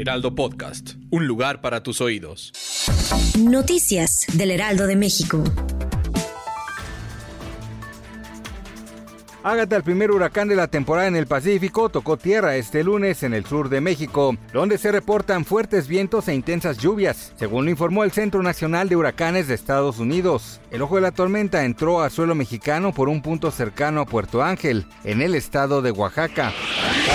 Heraldo 0.00 0.34
Podcast, 0.34 0.94
un 1.10 1.26
lugar 1.26 1.60
para 1.60 1.82
tus 1.82 2.00
oídos. 2.00 2.52
Noticias 3.38 4.24
del 4.32 4.50
Heraldo 4.50 4.86
de 4.86 4.96
México. 4.96 5.44
Ágata, 9.42 9.76
el 9.76 9.82
primer 9.82 10.10
huracán 10.10 10.48
de 10.48 10.56
la 10.56 10.68
temporada 10.68 11.08
en 11.08 11.16
el 11.16 11.26
Pacífico, 11.26 11.90
tocó 11.90 12.16
tierra 12.16 12.56
este 12.56 12.82
lunes 12.82 13.22
en 13.22 13.34
el 13.34 13.44
sur 13.44 13.68
de 13.68 13.82
México, 13.82 14.36
donde 14.54 14.78
se 14.78 14.90
reportan 14.90 15.44
fuertes 15.44 15.86
vientos 15.86 16.28
e 16.28 16.34
intensas 16.34 16.78
lluvias, 16.78 17.34
según 17.36 17.66
lo 17.66 17.70
informó 17.70 18.04
el 18.04 18.12
Centro 18.12 18.42
Nacional 18.42 18.88
de 18.88 18.96
Huracanes 18.96 19.48
de 19.48 19.54
Estados 19.54 19.98
Unidos. 19.98 20.60
El 20.70 20.80
ojo 20.80 20.96
de 20.96 21.02
la 21.02 21.12
tormenta 21.12 21.64
entró 21.64 22.00
a 22.00 22.08
suelo 22.08 22.34
mexicano 22.34 22.92
por 22.92 23.10
un 23.10 23.20
punto 23.20 23.50
cercano 23.50 24.00
a 24.00 24.06
Puerto 24.06 24.42
Ángel, 24.42 24.86
en 25.04 25.20
el 25.20 25.34
estado 25.34 25.82
de 25.82 25.90
Oaxaca. 25.90 26.52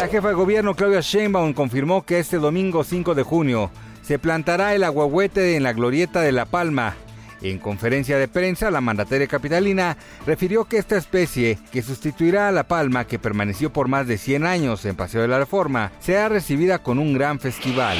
La 0.00 0.08
jefa 0.08 0.28
de 0.28 0.34
gobierno 0.34 0.74
Claudia 0.74 1.00
Sheinbaum 1.00 1.52
confirmó 1.52 2.06
que 2.06 2.18
este 2.18 2.38
domingo 2.38 2.84
5 2.84 3.14
de 3.14 3.22
junio 3.22 3.70
se 4.00 4.18
plantará 4.18 4.74
el 4.74 4.82
aguahuete 4.82 5.56
en 5.56 5.62
la 5.62 5.74
glorieta 5.74 6.22
de 6.22 6.32
La 6.32 6.46
Palma, 6.46 6.96
en 7.42 7.58
conferencia 7.58 8.18
de 8.18 8.28
prensa, 8.28 8.70
la 8.70 8.82
mandataria 8.82 9.26
capitalina 9.26 9.96
refirió 10.26 10.66
que 10.66 10.76
esta 10.76 10.98
especie, 10.98 11.58
que 11.72 11.80
sustituirá 11.80 12.48
a 12.48 12.52
la 12.52 12.64
palma 12.64 13.06
que 13.06 13.18
permaneció 13.18 13.72
por 13.72 13.88
más 13.88 14.06
de 14.06 14.18
100 14.18 14.44
años 14.44 14.84
en 14.84 14.94
Paseo 14.94 15.22
de 15.22 15.28
la 15.28 15.38
Reforma, 15.38 15.90
será 16.00 16.28
recibida 16.28 16.80
con 16.80 16.98
un 16.98 17.14
gran 17.14 17.40
festival. 17.40 17.96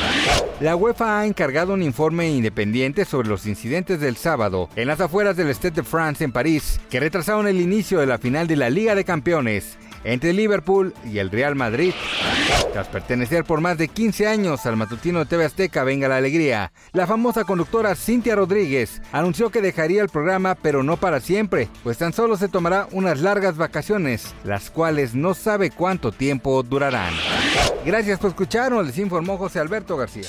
La 0.60 0.76
UEFA 0.76 1.20
ha 1.20 1.26
encargado 1.26 1.72
un 1.72 1.82
informe 1.82 2.28
independiente 2.28 3.06
sobre 3.06 3.28
los 3.28 3.46
incidentes 3.46 4.00
del 4.00 4.16
sábado 4.16 4.68
en 4.76 4.88
las 4.88 5.00
afueras 5.00 5.36
del 5.36 5.48
Stade 5.54 5.76
de 5.76 5.82
France 5.84 6.22
en 6.22 6.32
París, 6.32 6.78
que 6.90 7.00
retrasaron 7.00 7.48
el 7.48 7.60
inicio 7.60 7.98
de 8.00 8.06
la 8.06 8.18
final 8.18 8.46
de 8.46 8.56
la 8.56 8.68
Liga 8.68 8.94
de 8.94 9.04
Campeones 9.04 9.78
entre 10.04 10.32
Liverpool 10.32 10.94
y 11.04 11.18
el 11.18 11.30
Real 11.30 11.54
Madrid. 11.54 11.92
Tras 12.72 12.88
pertenecer 12.88 13.44
por 13.44 13.60
más 13.60 13.78
de 13.78 13.88
15 13.88 14.26
años 14.26 14.64
al 14.66 14.76
matutino 14.76 15.18
de 15.20 15.26
TV 15.26 15.44
Azteca 15.44 15.84
Venga 15.84 16.08
la 16.08 16.16
Alegría, 16.16 16.72
la 16.92 17.06
famosa 17.06 17.44
conductora 17.44 17.94
Cintia 17.94 18.36
Rodríguez 18.36 19.02
anunció 19.12 19.50
que 19.50 19.60
dejaría 19.60 20.02
el 20.02 20.08
programa 20.08 20.54
pero 20.54 20.82
no 20.82 20.96
para 20.96 21.20
siempre, 21.20 21.68
pues 21.82 21.98
tan 21.98 22.12
solo 22.12 22.36
se 22.36 22.48
tomará 22.48 22.88
unas 22.92 23.20
largas 23.20 23.56
vacaciones, 23.56 24.34
las 24.44 24.70
cuales 24.70 25.14
no 25.14 25.34
sabe 25.34 25.70
cuánto 25.70 26.12
tiempo 26.12 26.62
durarán. 26.62 27.12
Gracias 27.84 28.18
por 28.18 28.30
escucharnos, 28.30 28.86
les 28.86 28.98
informó 28.98 29.38
José 29.38 29.58
Alberto 29.58 29.96
García. 29.96 30.28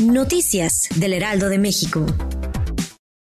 Noticias 0.00 0.88
del 0.96 1.14
Heraldo 1.14 1.48
de 1.48 1.58
México. 1.58 2.04